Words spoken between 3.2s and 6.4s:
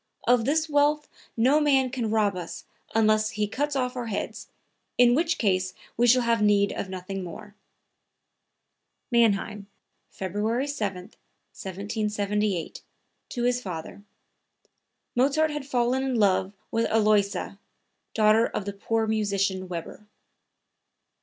he cuts off our heads, in which case we should